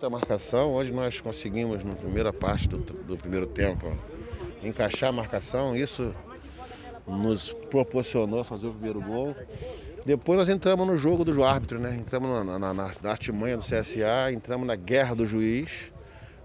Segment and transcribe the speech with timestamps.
[0.00, 3.92] A marcação, hoje nós conseguimos, na primeira parte do, do primeiro tempo,
[4.62, 6.14] encaixar a marcação, isso
[7.04, 9.34] nos proporcionou fazer o primeiro gol.
[10.06, 11.96] Depois nós entramos no jogo do árbitro, né?
[11.96, 15.90] Entramos na, na, na, na artimanha do CSA, entramos na guerra do juiz,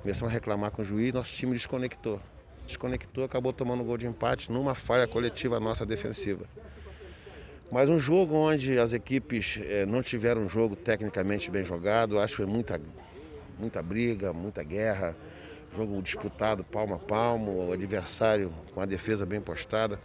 [0.01, 2.19] começamos a reclamar com o juiz, nosso time desconectou.
[2.65, 6.45] Desconectou, acabou tomando um gol de empate numa falha coletiva nossa defensiva.
[7.71, 12.33] Mas um jogo onde as equipes eh, não tiveram um jogo tecnicamente bem jogado, acho
[12.33, 12.79] que foi muita,
[13.57, 15.15] muita briga, muita guerra,
[15.75, 19.99] jogo disputado palmo a palmo, o adversário com a defesa bem postada,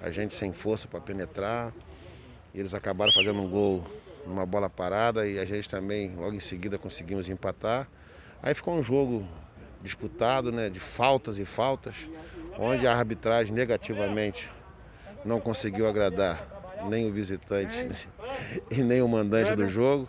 [0.00, 1.72] a gente sem força para penetrar.
[2.54, 3.84] Eles acabaram fazendo um gol
[4.26, 7.88] numa bola parada e a gente também logo em seguida conseguimos empatar.
[8.42, 9.26] Aí ficou um jogo
[9.82, 11.94] disputado, né, de faltas e faltas,
[12.58, 14.50] onde a arbitragem negativamente
[15.24, 16.56] não conseguiu agradar
[16.88, 17.88] nem o visitante
[18.70, 20.08] e nem o mandante do jogo.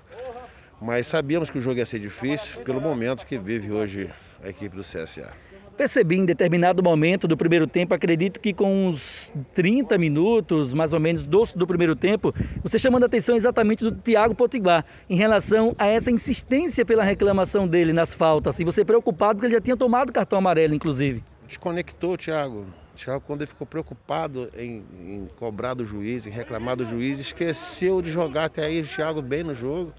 [0.82, 4.10] Mas sabíamos que o jogo ia ser difícil pelo momento que vive hoje
[4.44, 5.32] a equipe do CSA.
[5.76, 11.00] Percebi em determinado momento do primeiro tempo, acredito que com uns 30 minutos, mais ou
[11.00, 12.34] menos, do, do primeiro tempo,
[12.64, 17.68] você chamando a atenção exatamente do Thiago Potiguar em relação a essa insistência pela reclamação
[17.68, 18.60] dele nas faltas.
[18.60, 21.24] E você preocupado porque ele já tinha tomado cartão amarelo, inclusive.
[21.48, 22.66] Desconectou o Thiago.
[22.94, 27.20] O Thiago, quando ele ficou preocupado em, em cobrar do juiz, em reclamar do juiz,
[27.20, 29.94] esqueceu de jogar até aí o Thiago bem no jogo.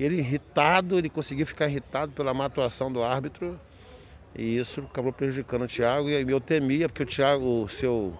[0.00, 3.60] Ele irritado, ele conseguiu ficar irritado pela má atuação do árbitro
[4.34, 8.16] e isso acabou prejudicando o Thiago e eu temia, porque o Thiago, o seu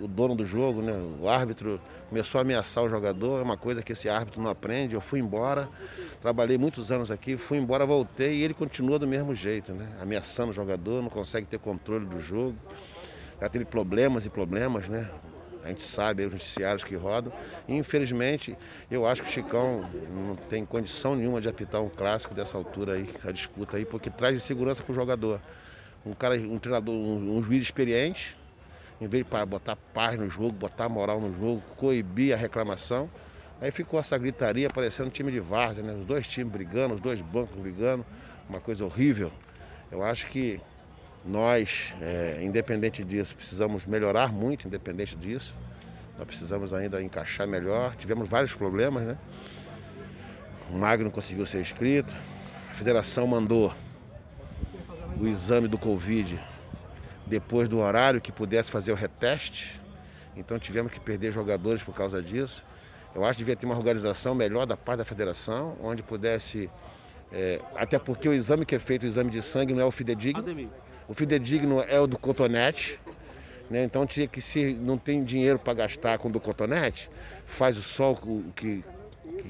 [0.00, 3.82] o dono do jogo, né, o árbitro começou a ameaçar o jogador, é uma coisa
[3.82, 4.94] que esse árbitro não aprende.
[4.94, 5.68] Eu fui embora,
[6.20, 10.50] trabalhei muitos anos aqui, fui embora, voltei e ele continua do mesmo jeito, né, ameaçando
[10.50, 12.56] o jogador, não consegue ter controle do jogo.
[13.40, 15.08] Já teve problemas e problemas, né?
[15.64, 17.32] A gente sabe os noticiários que rodam.
[17.68, 18.56] E, infelizmente,
[18.90, 22.94] eu acho que o Chicão não tem condição nenhuma de apitar um clássico dessa altura
[22.94, 25.40] aí, a disputa aí, porque traz insegurança para o jogador.
[26.04, 28.36] Um cara, um treinador, um, um juiz experiente,
[29.00, 33.10] em vez de botar paz no jogo, botar moral no jogo, coibir a reclamação.
[33.60, 35.92] Aí ficou essa gritaria parecendo um time de várzea, né?
[35.92, 38.04] Os dois times brigando, os dois bancos brigando,
[38.48, 39.30] uma coisa horrível.
[39.92, 40.60] Eu acho que
[41.24, 45.54] nós, é, independente disso, precisamos melhorar muito, independente disso.
[46.18, 47.94] Nós precisamos ainda encaixar melhor.
[47.96, 49.18] Tivemos vários problemas, né?
[50.70, 52.14] O Magno conseguiu ser inscrito.
[52.70, 53.74] A federação mandou
[55.18, 56.40] o exame do Covid
[57.26, 59.80] depois do horário que pudesse fazer o reteste.
[60.36, 62.64] Então tivemos que perder jogadores por causa disso.
[63.14, 66.70] Eu acho que devia ter uma organização melhor da parte da federação, onde pudesse.
[67.32, 69.90] É, até porque o exame que é feito, o exame de sangue, não é o
[69.90, 70.42] fidedigno.
[71.10, 73.00] O fidedigno é o do cotonete.
[73.68, 73.82] Né?
[73.82, 77.10] Então tinha que, se não tem dinheiro para gastar com o do cotonete,
[77.46, 78.16] faz o sol
[78.54, 78.84] que,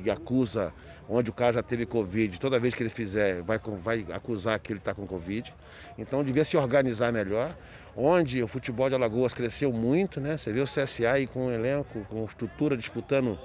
[0.02, 0.72] que acusa
[1.06, 2.40] onde o cara já teve Covid.
[2.40, 5.52] Toda vez que ele fizer, vai, vai acusar que ele está com Covid.
[5.98, 7.54] Então devia se organizar melhor.
[7.94, 10.38] Onde o futebol de Alagoas cresceu muito, né?
[10.38, 13.38] Você vê o CSA aí com um elenco, com estrutura disputando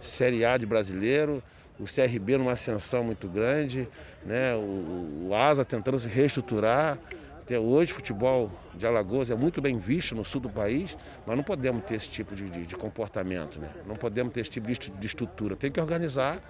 [0.00, 1.40] Série A de brasileiro
[1.78, 3.88] o CRB numa ascensão muito grande,
[4.24, 4.54] né?
[4.54, 6.98] o, o ASA tentando se reestruturar.
[7.46, 11.44] Até hoje, futebol de Alagoas é muito bem visto no sul do país, mas não
[11.44, 13.70] podemos ter esse tipo de, de, de comportamento, né?
[13.86, 15.54] não podemos ter esse tipo de, de estrutura.
[15.54, 16.42] Tem que organizar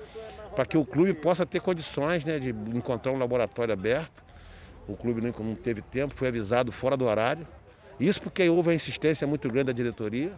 [0.54, 4.24] para que o clube possa ter condições né, de encontrar um laboratório aberto.
[4.88, 7.46] O clube não teve tempo, foi avisado fora do horário.
[8.00, 10.32] Isso porque houve a insistência muito grande da diretoria.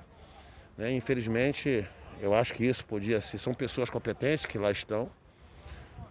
[0.77, 0.91] Né?
[0.91, 1.87] Infelizmente,
[2.21, 3.39] eu acho que isso podia ser.
[3.39, 5.09] São pessoas competentes que lá estão.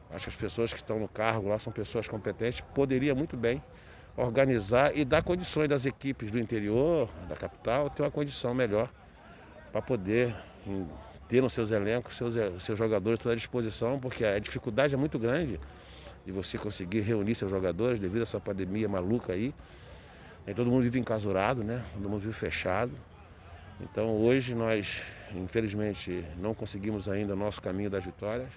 [0.09, 2.61] Acho que as pessoas que estão no cargo lá são pessoas competentes.
[2.61, 3.61] Poderia muito bem
[4.17, 8.89] organizar e dar condições das equipes do interior, da capital, ter uma condição melhor
[9.71, 10.35] para poder
[11.29, 14.97] ter nos seus elencos seus, eh, seus jogadores toda à disposição, porque a dificuldade é
[14.97, 15.59] muito grande
[16.25, 19.53] de você conseguir reunir seus jogadores devido a essa pandemia maluca aí.
[20.47, 21.85] E todo mundo vive encasurado, né?
[21.93, 22.91] Todo mundo vive fechado.
[23.79, 25.01] Então hoje nós,
[25.35, 28.49] infelizmente, não conseguimos ainda o nosso caminho das vitórias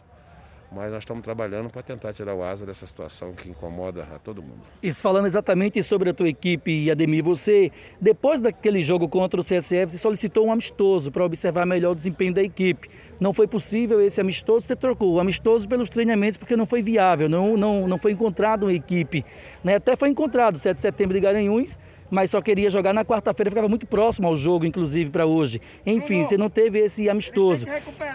[0.72, 4.40] mas nós estamos trabalhando para tentar tirar o asa dessa situação que incomoda a todo
[4.40, 4.60] mundo.
[4.82, 9.90] Isso falando exatamente sobre a tua equipe, Ademir, você, depois daquele jogo contra o CSF,
[9.90, 12.88] você solicitou um amistoso para observar melhor o desempenho da equipe.
[13.18, 17.28] Não foi possível esse amistoso, você trocou o amistoso pelos treinamentos porque não foi viável,
[17.28, 19.24] não, não, não foi encontrado uma equipe.
[19.62, 19.74] Né?
[19.74, 21.78] Até foi encontrado, 7 de setembro de Garanhuns,
[22.10, 25.60] mas só queria jogar na quarta-feira, ficava muito próximo ao jogo, inclusive, para hoje.
[25.86, 27.66] Enfim, você não teve esse amistoso.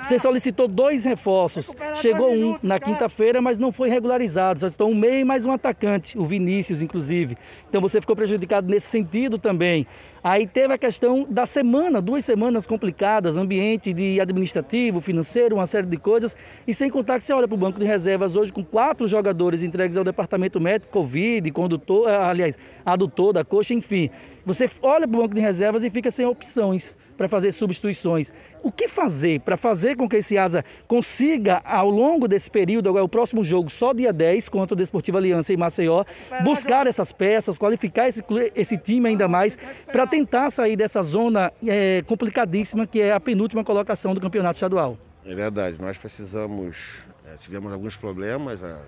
[0.04, 1.74] Você solicitou dois reforços.
[1.94, 4.60] Chegou um na quinta-feira, mas não foi regularizado.
[4.60, 7.38] Só estou um meio e mais um atacante, o Vinícius, inclusive.
[7.70, 9.88] Então você ficou prejudicado nesse sentido também.
[10.28, 15.86] Aí teve a questão da semana, duas semanas complicadas, ambiente de administrativo, financeiro, uma série
[15.86, 16.36] de coisas.
[16.66, 19.62] E sem contar que você olha para o banco de reservas hoje com quatro jogadores
[19.62, 24.10] entregues ao departamento médico, Covid, condutor, eh, aliás, adutor da coxa, enfim.
[24.44, 28.34] Você olha para o banco de reservas e fica sem opções para fazer substituições.
[28.66, 33.04] O que fazer para fazer com que esse asa consiga, ao longo desse período, agora
[33.04, 36.04] o próximo jogo, só dia 10, contra o Desportivo Aliança em Maceió,
[36.44, 38.24] buscar essas peças, qualificar esse,
[38.56, 39.56] esse time ainda mais,
[39.92, 44.98] para tentar sair dessa zona é, complicadíssima que é a penúltima colocação do campeonato estadual?
[45.24, 48.64] É verdade, nós precisamos, é, tivemos alguns problemas.
[48.64, 48.82] A,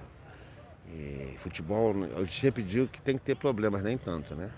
[0.92, 4.50] e futebol, eu sempre digo que tem que ter problemas, nem tanto, né?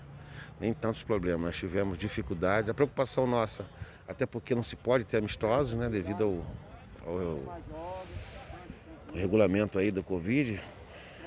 [0.60, 1.42] nem tantos problemas.
[1.42, 2.70] Nós tivemos dificuldade.
[2.70, 3.66] A preocupação nossa,
[4.10, 8.02] até porque não se pode ter amistosos, né, devido ao, ao, ao
[9.14, 10.60] regulamento aí do Covid,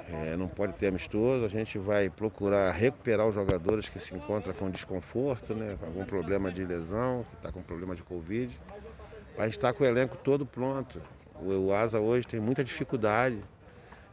[0.10, 1.46] é, não pode ter amistoso.
[1.46, 6.04] A gente vai procurar recuperar os jogadores que se encontram com desconforto, né, com algum
[6.04, 8.60] problema de lesão, que está com problema de Covid.
[9.38, 11.02] A gente está com o elenco todo pronto.
[11.42, 13.40] O, o Asa hoje tem muita dificuldade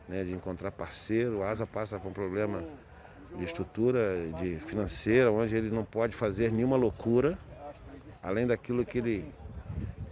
[0.09, 1.39] né, de encontrar parceiro.
[1.39, 2.63] O Asa passa por um problema
[3.37, 7.37] de estrutura de financeira, onde ele não pode fazer nenhuma loucura,
[8.23, 9.35] além daquilo que ele,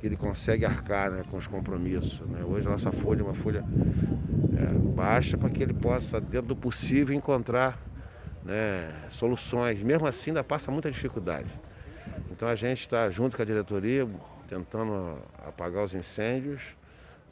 [0.01, 2.21] que ele consegue arcar né, com os compromissos.
[2.21, 2.43] Né?
[2.45, 3.65] Hoje a nossa folha é uma folha
[4.57, 7.79] é, baixa para que ele possa, dentro do possível, encontrar
[8.45, 9.83] né, soluções.
[9.83, 11.49] Mesmo assim, ainda passa muita dificuldade.
[12.31, 14.09] Então a gente está junto com a diretoria,
[14.49, 16.77] tentando apagar os incêndios,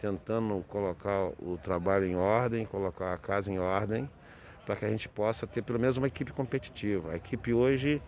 [0.00, 4.08] tentando colocar o trabalho em ordem, colocar a casa em ordem
[4.66, 7.12] para que a gente possa ter pelo menos uma equipe competitiva.
[7.12, 8.02] A equipe hoje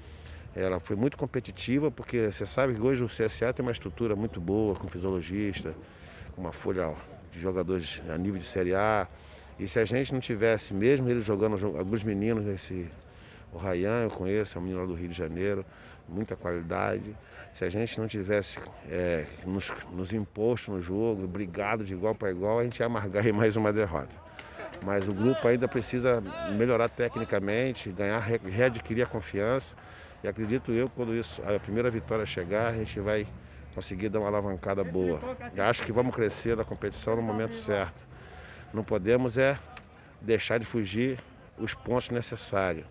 [0.55, 4.41] ela foi muito competitiva, porque você sabe que hoje o CSA tem uma estrutura muito
[4.41, 5.75] boa, com fisiologista,
[6.37, 6.95] uma folha
[7.33, 9.07] de jogadores a nível de Série A.
[9.59, 12.91] E se a gente não tivesse, mesmo ele jogando alguns meninos nesse.
[13.53, 15.65] O Rayan, eu conheço, é um menino lá do Rio de Janeiro,
[16.07, 17.17] muita qualidade.
[17.53, 18.59] Se a gente não tivesse
[18.91, 23.25] é, nos, nos imposto no jogo, brigado de igual para igual, a gente ia amargar
[23.33, 24.15] mais uma derrota.
[24.83, 26.23] Mas o grupo ainda precisa
[26.57, 29.75] melhorar tecnicamente, ganhar, readquirir a confiança.
[30.23, 33.27] E acredito eu, quando isso, a primeira vitória chegar, a gente vai
[33.75, 35.21] conseguir dar uma alavancada boa.
[35.69, 38.07] Acho que vamos crescer na competição no momento certo.
[38.73, 39.59] Não podemos é
[40.21, 41.19] deixar de fugir
[41.57, 42.85] os pontos necessários.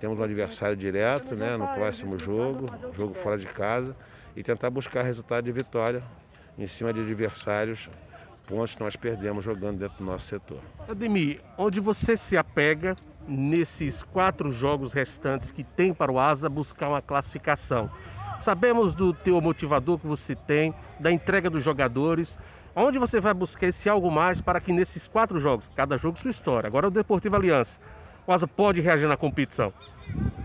[0.00, 3.96] Temos um adversário direto né, no próximo jogo, jogo fora de casa,
[4.36, 6.02] e tentar buscar resultado de vitória
[6.58, 7.88] em cima de adversários
[8.46, 10.60] pontos que nós perdemos jogando dentro do nosso setor.
[10.88, 12.94] Ademir, onde você se apega
[13.26, 17.90] nesses quatro jogos restantes que tem para o Asa buscar uma classificação?
[18.40, 22.38] Sabemos do teu motivador que você tem, da entrega dos jogadores.
[22.76, 26.30] Onde você vai buscar esse algo mais para que nesses quatro jogos, cada jogo sua
[26.30, 27.80] história, agora o Deportivo Aliança,
[28.26, 29.72] o Asa pode reagir na competição?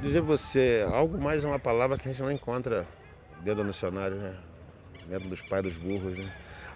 [0.01, 2.85] Dizer você, algo mais é uma palavra que a gente não encontra
[3.41, 4.35] dentro do dicionário, né?
[5.07, 6.29] Dentro dos pais dos burros, né?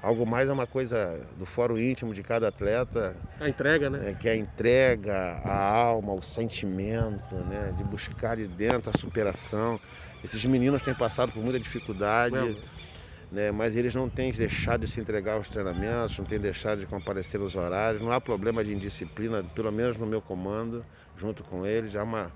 [0.03, 3.15] Algo mais é uma coisa do fórum íntimo de cada atleta.
[3.39, 4.09] A entrega, né?
[4.09, 7.73] É, que é a entrega, a alma, o sentimento, né?
[7.77, 9.79] De buscar de dentro a superação.
[10.21, 12.35] Esses meninos têm passado por muita dificuldade,
[13.31, 13.49] né?
[13.49, 17.39] mas eles não têm deixado de se entregar aos treinamentos, não têm deixado de comparecer
[17.39, 18.03] aos horários.
[18.03, 20.85] Não há problema de indisciplina, pelo menos no meu comando,
[21.17, 21.95] junto com eles.
[21.95, 22.29] Há uma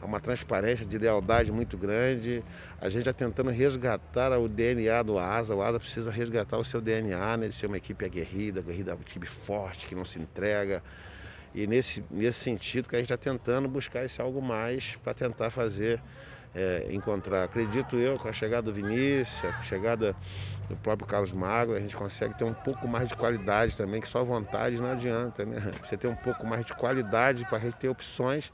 [0.00, 2.42] há uma transparência de lealdade muito grande.
[2.80, 5.54] A gente está tentando resgatar o DNA do ASA.
[5.54, 9.02] O ASA precisa resgatar o seu DNA, né, de ser uma equipe aguerrida, aguerrida, uma
[9.02, 10.82] equipe forte, que não se entrega.
[11.54, 15.50] E nesse, nesse sentido que a gente está tentando buscar esse algo mais para tentar
[15.50, 16.00] fazer,
[16.54, 17.44] é, encontrar.
[17.44, 20.14] Acredito eu, com a chegada do Vinícius, a chegada
[20.68, 24.08] do próprio Carlos Magro, a gente consegue ter um pouco mais de qualidade também, que
[24.08, 25.72] só vontade não adianta, né?
[25.82, 28.52] Você ter um pouco mais de qualidade para a gente ter opções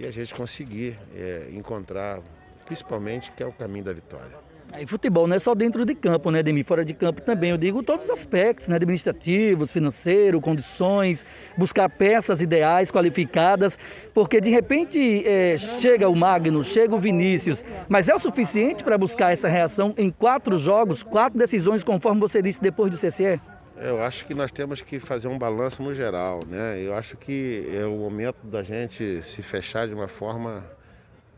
[0.00, 2.20] e a gente conseguir é, encontrar,
[2.64, 4.50] principalmente, que é o caminho da vitória.
[4.78, 6.62] E futebol não é só dentro de campo, né, Demi?
[6.62, 7.50] Fora de campo também.
[7.50, 8.76] Eu digo todos os aspectos, né?
[8.76, 13.78] Administrativos, financeiro, condições, buscar peças ideais, qualificadas,
[14.14, 18.96] porque de repente é, chega o Magno, chega o Vinícius, mas é o suficiente para
[18.96, 23.40] buscar essa reação em quatro jogos, quatro decisões, conforme você disse depois do CCE?
[23.82, 26.78] Eu acho que nós temos que fazer um balanço no geral, né?
[26.78, 30.64] Eu acho que é o momento da gente se fechar de uma forma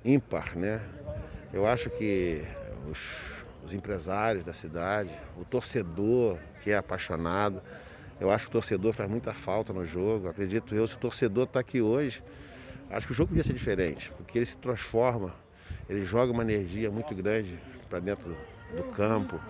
[0.04, 0.80] ímpar, né?
[1.52, 2.42] Eu acho que
[2.90, 7.62] os, os empresários da cidade, o torcedor que é apaixonado,
[8.20, 10.28] eu acho que o torcedor faz muita falta no jogo.
[10.28, 12.24] Acredito eu, se o torcedor está aqui hoje,
[12.90, 15.32] acho que o jogo podia ser diferente, porque ele se transforma
[15.88, 17.58] ele joga uma energia muito grande
[17.88, 19.40] para dentro do, do campo.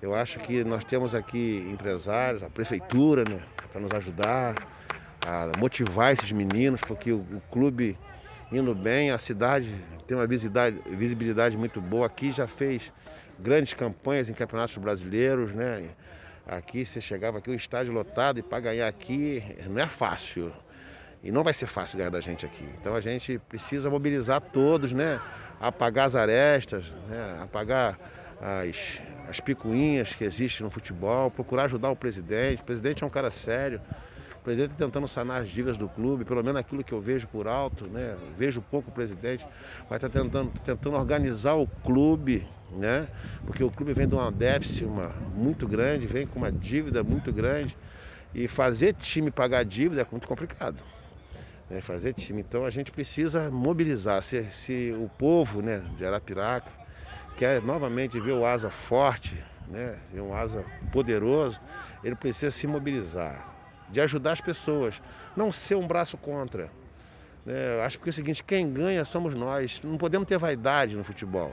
[0.00, 3.40] Eu acho que nós temos aqui empresários, a prefeitura, né,
[3.72, 4.54] para nos ajudar
[5.26, 7.98] a motivar esses meninos, porque o, o, clube
[8.52, 9.74] indo bem, a cidade
[10.06, 12.06] tem uma visibilidade, visibilidade muito boa.
[12.06, 12.92] Aqui já fez
[13.38, 15.90] grandes campanhas em campeonatos brasileiros, né?
[16.46, 20.52] Aqui você chegava aqui o estádio lotado e para ganhar aqui não é fácil.
[21.22, 22.64] E não vai ser fácil ganhar da gente aqui.
[22.80, 25.20] Então a gente precisa mobilizar todos, né?
[25.60, 27.40] Apagar as arestas, né?
[27.42, 27.98] apagar
[28.40, 32.62] as, as picuinhas que existem no futebol, procurar ajudar o presidente.
[32.62, 33.80] O presidente é um cara sério.
[34.40, 37.28] O presidente está tentando sanar as dívidas do clube, pelo menos aquilo que eu vejo
[37.28, 38.16] por alto, né?
[38.36, 39.46] Vejo pouco o presidente,
[39.90, 43.08] mas está tentando, tentando organizar o clube, né?
[43.44, 47.30] Porque o clube vem de uma déficit uma, muito grande, vem com uma dívida muito
[47.32, 47.76] grande.
[48.34, 50.82] E fazer time pagar dívida é muito complicado
[51.68, 52.40] né, fazer time.
[52.40, 54.22] Então a gente precisa mobilizar.
[54.22, 56.70] Se, se o povo né, de Arapiraca
[57.38, 61.60] quer novamente ver o asa forte, né, um asa poderoso,
[62.02, 63.48] ele precisa se mobilizar,
[63.88, 65.00] de ajudar as pessoas,
[65.36, 66.68] não ser um braço contra.
[67.46, 69.80] Né, acho que é o seguinte, quem ganha somos nós.
[69.84, 71.52] Não podemos ter vaidade no futebol.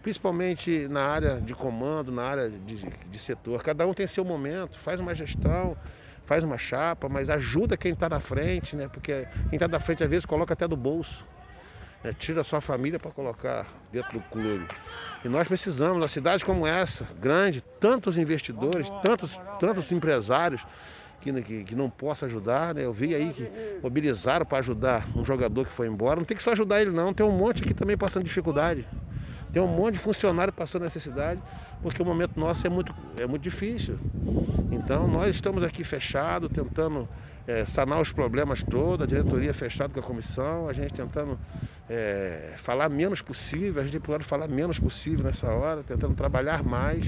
[0.00, 3.62] Principalmente na área de comando, na área de, de setor.
[3.64, 5.76] Cada um tem seu momento, faz uma gestão,
[6.24, 8.86] faz uma chapa, mas ajuda quem está na frente, né?
[8.86, 11.26] Porque quem está na frente às vezes coloca até do bolso.
[12.02, 12.14] Né?
[12.18, 14.66] Tira a sua família para colocar dentro do clube.
[15.24, 20.64] E nós precisamos, numa cidade como essa, grande, tantos investidores, tantos, tantos empresários
[21.20, 22.74] que, que, que não possam ajudar.
[22.74, 22.84] Né?
[22.84, 23.50] Eu vi aí que
[23.82, 26.16] mobilizaram para ajudar um jogador que foi embora.
[26.16, 28.86] Não tem que só ajudar ele não, tem um monte aqui também passando dificuldade.
[29.52, 31.40] Tem um monte de funcionário passando necessidade,
[31.82, 33.98] porque o momento nosso é muito, é muito difícil.
[34.70, 37.08] Então nós estamos aqui fechados, tentando
[37.46, 41.38] é, sanar os problemas todos, a diretoria fechada com a comissão, a gente tentando
[41.88, 47.06] é, falar menos possível, a gente pode falar menos possível nessa hora, tentando trabalhar mais,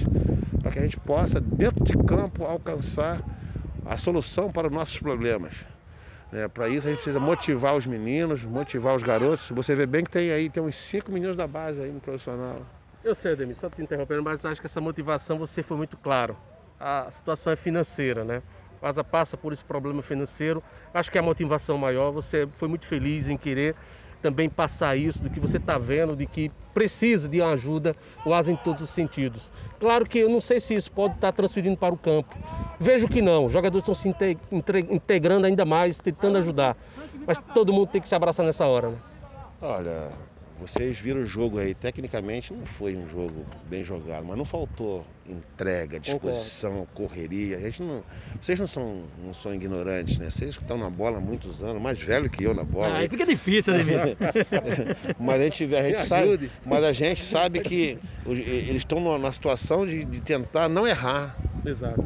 [0.60, 3.22] para que a gente possa, dentro de campo, alcançar
[3.84, 5.54] a solução para os nossos problemas.
[6.32, 9.50] É, para isso a gente precisa motivar os meninos, motivar os garotos.
[9.50, 12.56] Você vê bem que tem aí, tem uns cinco meninos da base aí no profissional.
[13.02, 16.37] Eu sei, Ademir, só te interrompendo, mas acho que essa motivação você foi muito claro.
[16.78, 18.42] A situação é financeira, né?
[18.80, 20.62] O Asa passa por esse problema financeiro.
[20.94, 22.10] Acho que é a motivação maior.
[22.12, 23.75] Você foi muito feliz em querer
[24.20, 28.56] também passar isso, do que você está vendo, de que precisa de ajuda, Asa em
[28.56, 29.52] todos os sentidos.
[29.78, 32.36] Claro que eu não sei se isso pode estar tá transferindo para o campo.
[32.78, 34.08] Vejo que não, os jogadores estão se
[34.90, 36.76] integrando ainda mais, tentando ajudar.
[37.26, 38.90] Mas todo mundo tem que se abraçar nessa hora.
[38.90, 38.96] Né?
[39.60, 40.08] Olha,
[40.60, 45.06] vocês viram o jogo aí, tecnicamente não foi um jogo bem jogado, mas não faltou
[45.26, 47.56] entrega, disposição, correria.
[47.56, 48.02] A gente não,
[48.40, 50.28] vocês não são, não são ignorantes, né?
[50.28, 52.88] Vocês que estão na bola há muitos anos, mais velho que eu na bola.
[52.88, 53.84] Ah, aí fica difícil, né,
[55.18, 59.86] Mas a gente, a gente sabe, mas a gente sabe que eles estão na situação
[59.86, 61.36] de, de tentar não errar.
[61.64, 62.04] Exato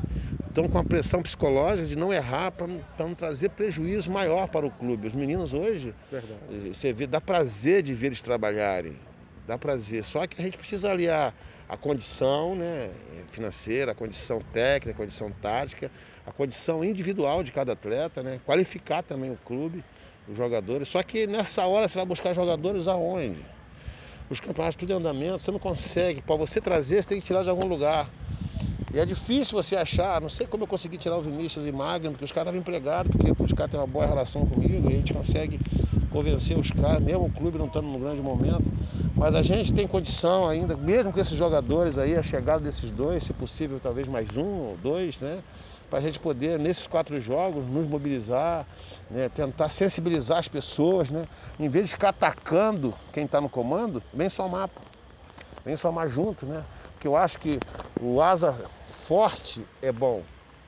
[0.54, 2.68] estão com a pressão psicológica de não errar para
[3.00, 5.08] não trazer prejuízo maior para o clube.
[5.08, 6.38] Os meninos hoje, Verdade.
[6.48, 8.96] Eh, você vê, dá prazer de ver eles trabalharem,
[9.48, 10.04] dá prazer.
[10.04, 11.34] Só que a gente precisa aliar
[11.68, 12.92] a condição né,
[13.32, 15.90] financeira, a condição técnica, a condição tática,
[16.24, 19.82] a condição individual de cada atleta, né, qualificar também o clube,
[20.28, 20.88] os jogadores.
[20.88, 23.44] Só que nessa hora você vai buscar jogadores aonde?
[24.30, 26.22] Os campeonatos tudo em andamento, você não consegue.
[26.22, 28.08] Para você trazer, você tem que tirar de algum lugar.
[28.94, 32.12] E é difícil você achar, não sei como eu consegui tirar o Vinícius e Magno,
[32.12, 34.96] porque os caras estavam empregados, porque os caras têm uma boa relação comigo e a
[34.96, 35.58] gente consegue
[36.12, 38.62] convencer os caras, mesmo o clube não estando num grande momento.
[39.16, 43.24] Mas a gente tem condição ainda, mesmo com esses jogadores aí, a chegada desses dois,
[43.24, 45.40] se possível talvez mais um ou dois, né?
[45.90, 48.64] Para a gente poder, nesses quatro jogos, nos mobilizar,
[49.10, 49.28] né?
[49.28, 51.26] tentar sensibilizar as pessoas, né?
[51.58, 54.70] Em vez de ficar atacando quem está no comando, vem somar.
[55.64, 56.62] Vem somar junto, né?
[56.92, 57.58] Porque eu acho que
[58.00, 58.54] o Asa
[59.04, 60.22] forte é bom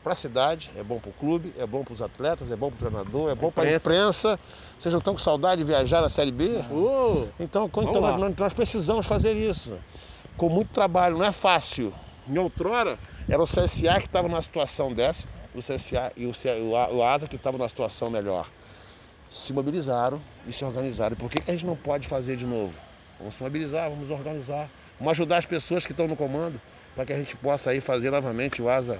[0.04, 2.70] para a cidade, é bom para o clube, é bom para os atletas, é bom
[2.70, 4.38] para o treinador, é bom para a imprensa.
[4.78, 6.44] Vocês não estão com saudade de viajar na Série B?
[6.70, 9.76] Uh, então, então nós, nós, precisamos fazer isso.
[10.36, 11.92] Com muito trabalho, não é fácil.
[12.28, 12.96] Em outrora,
[13.28, 17.26] era o CSA que estava numa situação dessa, o CSA e o, o, o ASA
[17.26, 18.48] que estava numa situação melhor.
[19.28, 21.16] Se mobilizaram e se organizaram.
[21.16, 22.78] Por que, que a gente não pode fazer de novo?
[23.18, 24.68] Vamos se mobilizar, vamos organizar,
[25.00, 26.60] vamos ajudar as pessoas que estão no comando
[26.96, 28.98] para que a gente possa aí fazer novamente o Asa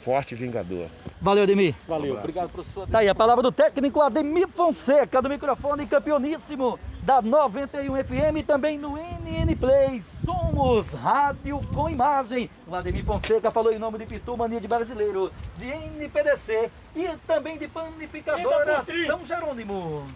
[0.00, 0.88] forte e vingador.
[1.20, 1.74] Valeu, Ademir.
[1.86, 2.86] Valeu, um obrigado, professor.
[2.88, 8.42] Tá aí a palavra do técnico Ademir Fonseca, do microfone campeoníssimo da 91 FM e
[8.42, 10.00] também no NN Play.
[10.24, 12.48] Somos rádio com imagem.
[12.66, 17.58] O Ademir Fonseca falou em nome de Pitu Mania de Brasileiro, de NPDC e também
[17.58, 20.06] de Panificadora São Jerônimo.